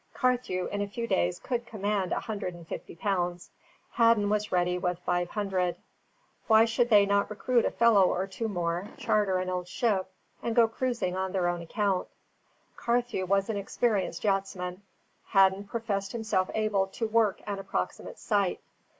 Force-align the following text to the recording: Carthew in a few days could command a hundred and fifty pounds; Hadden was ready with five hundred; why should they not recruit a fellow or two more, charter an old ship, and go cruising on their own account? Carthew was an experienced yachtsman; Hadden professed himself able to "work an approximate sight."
Carthew 0.15 0.65
in 0.71 0.81
a 0.81 0.87
few 0.87 1.05
days 1.05 1.37
could 1.37 1.67
command 1.67 2.11
a 2.11 2.21
hundred 2.21 2.55
and 2.55 2.67
fifty 2.67 2.95
pounds; 2.95 3.51
Hadden 3.91 4.31
was 4.31 4.51
ready 4.51 4.79
with 4.79 4.97
five 5.05 5.29
hundred; 5.29 5.75
why 6.47 6.65
should 6.65 6.89
they 6.89 7.05
not 7.05 7.29
recruit 7.29 7.65
a 7.65 7.69
fellow 7.69 8.05
or 8.11 8.25
two 8.25 8.47
more, 8.47 8.87
charter 8.97 9.37
an 9.37 9.47
old 9.47 9.67
ship, 9.67 10.09
and 10.41 10.55
go 10.55 10.67
cruising 10.67 11.15
on 11.15 11.33
their 11.33 11.47
own 11.47 11.61
account? 11.61 12.07
Carthew 12.75 13.27
was 13.27 13.47
an 13.47 13.57
experienced 13.57 14.23
yachtsman; 14.23 14.81
Hadden 15.27 15.65
professed 15.65 16.13
himself 16.13 16.49
able 16.55 16.87
to 16.87 17.07
"work 17.07 17.39
an 17.45 17.59
approximate 17.59 18.17
sight." 18.17 18.59